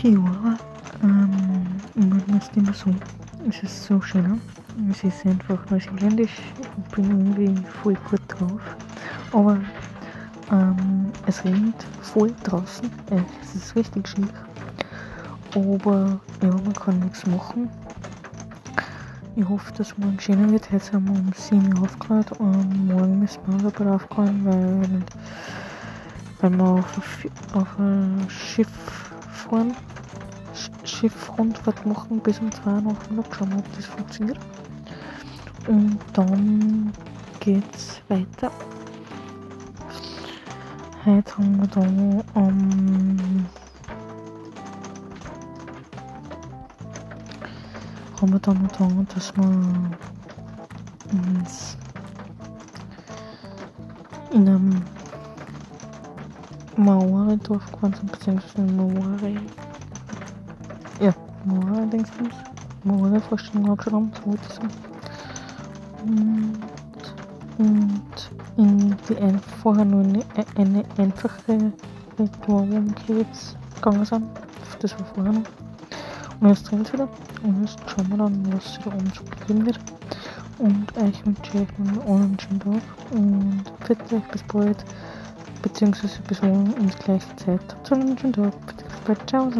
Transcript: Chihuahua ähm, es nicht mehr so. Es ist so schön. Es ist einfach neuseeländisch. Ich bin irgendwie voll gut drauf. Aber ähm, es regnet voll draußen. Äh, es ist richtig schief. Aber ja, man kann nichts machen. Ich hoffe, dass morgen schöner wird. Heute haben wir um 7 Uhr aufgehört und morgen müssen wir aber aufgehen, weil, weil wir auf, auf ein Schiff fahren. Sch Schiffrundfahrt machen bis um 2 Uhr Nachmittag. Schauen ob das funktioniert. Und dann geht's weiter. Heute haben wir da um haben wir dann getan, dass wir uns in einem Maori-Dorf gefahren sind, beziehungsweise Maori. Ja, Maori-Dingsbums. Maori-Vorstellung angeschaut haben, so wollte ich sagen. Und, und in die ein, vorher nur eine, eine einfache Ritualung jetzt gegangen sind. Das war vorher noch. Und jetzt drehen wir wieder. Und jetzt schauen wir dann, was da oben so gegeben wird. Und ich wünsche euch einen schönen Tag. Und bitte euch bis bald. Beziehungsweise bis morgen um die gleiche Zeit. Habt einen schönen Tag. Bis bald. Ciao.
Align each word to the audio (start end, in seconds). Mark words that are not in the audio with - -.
Chihuahua 0.00 0.56
ähm, 1.02 1.66
es 2.38 2.50
nicht 2.56 2.56
mehr 2.56 2.72
so. 2.72 2.94
Es 3.46 3.62
ist 3.62 3.84
so 3.84 4.00
schön. 4.00 4.40
Es 4.90 5.04
ist 5.04 5.26
einfach 5.26 5.58
neuseeländisch. 5.68 6.38
Ich 6.58 6.94
bin 6.94 7.36
irgendwie 7.36 7.54
voll 7.82 7.98
gut 8.08 8.22
drauf. 8.28 8.62
Aber 9.32 9.58
ähm, 10.50 11.12
es 11.26 11.44
regnet 11.44 11.74
voll 12.00 12.32
draußen. 12.44 12.86
Äh, 13.10 13.20
es 13.42 13.54
ist 13.54 13.76
richtig 13.76 14.08
schief. 14.08 14.32
Aber 15.54 16.18
ja, 16.42 16.48
man 16.48 16.72
kann 16.72 16.98
nichts 17.00 17.26
machen. 17.26 17.68
Ich 19.36 19.46
hoffe, 19.46 19.70
dass 19.74 19.98
morgen 19.98 20.18
schöner 20.18 20.50
wird. 20.50 20.72
Heute 20.72 20.92
haben 20.94 21.08
wir 21.08 21.20
um 21.20 21.30
7 21.34 21.76
Uhr 21.76 21.84
aufgehört 21.84 22.32
und 22.40 22.86
morgen 22.86 23.18
müssen 23.18 23.40
wir 23.46 23.66
aber 23.66 23.96
aufgehen, 23.96 24.46
weil, 24.46 25.02
weil 26.40 26.58
wir 26.58 26.64
auf, 26.64 27.26
auf 27.52 27.78
ein 27.78 28.24
Schiff 28.30 29.09
fahren. 29.50 29.76
Sch 30.54 30.70
Schiffrundfahrt 30.84 31.84
machen 31.86 32.20
bis 32.20 32.38
um 32.38 32.50
2 32.50 32.70
Uhr 32.70 32.80
Nachmittag. 32.80 33.36
Schauen 33.36 33.52
ob 33.54 33.76
das 33.76 33.86
funktioniert. 33.86 34.38
Und 35.66 35.98
dann 36.14 36.92
geht's 37.40 38.00
weiter. 38.08 38.50
Heute 41.04 41.38
haben 41.38 41.60
wir 41.60 41.66
da 41.68 41.80
um 42.34 43.46
haben 48.20 48.32
wir 48.32 48.38
dann 48.40 48.68
getan, 48.68 49.08
dass 49.14 49.34
wir 49.34 49.44
uns 51.10 51.78
in 54.30 54.46
einem 54.46 54.82
Maori-Dorf 56.84 57.70
gefahren 57.72 57.94
sind, 57.94 58.12
beziehungsweise 58.12 58.62
Maori. 58.72 59.38
Ja, 61.00 61.12
Maori-Dingsbums. 61.44 62.34
Maori-Vorstellung 62.84 63.70
angeschaut 63.70 63.92
haben, 63.92 64.12
so 64.14 64.26
wollte 64.26 64.42
ich 64.48 64.54
sagen. 64.54 64.70
Und, 66.06 66.58
und 67.58 68.30
in 68.56 68.96
die 69.08 69.16
ein, 69.18 69.38
vorher 69.62 69.84
nur 69.84 70.02
eine, 70.02 70.24
eine 70.56 70.84
einfache 70.96 71.72
Ritualung 72.18 72.94
jetzt 73.08 73.56
gegangen 73.76 74.04
sind. 74.04 74.24
Das 74.80 74.98
war 74.98 75.06
vorher 75.14 75.32
noch. 75.32 75.42
Und 76.40 76.48
jetzt 76.48 76.70
drehen 76.70 76.84
wir 76.84 76.92
wieder. 76.92 77.08
Und 77.42 77.60
jetzt 77.62 77.78
schauen 77.86 78.08
wir 78.08 78.16
dann, 78.16 78.52
was 78.52 78.78
da 78.82 78.86
oben 78.86 79.12
so 79.14 79.24
gegeben 79.24 79.66
wird. 79.66 79.78
Und 80.58 80.86
ich 81.08 81.26
wünsche 81.26 81.58
euch 81.58 81.68
einen 82.06 82.38
schönen 82.38 82.60
Tag. 82.60 82.82
Und 83.10 83.62
bitte 83.86 84.16
euch 84.16 84.28
bis 84.30 84.42
bald. 84.44 84.84
Beziehungsweise 85.62 86.20
bis 86.28 86.42
morgen 86.42 86.72
um 86.74 86.88
die 86.88 86.98
gleiche 86.98 87.36
Zeit. 87.36 87.60
Habt 87.70 87.92
einen 87.92 88.18
schönen 88.18 88.32
Tag. 88.32 88.52
Bis 88.66 89.00
bald. 89.04 89.28
Ciao. 89.28 89.50